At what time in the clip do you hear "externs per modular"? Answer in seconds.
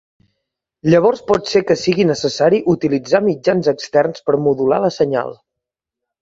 3.75-4.81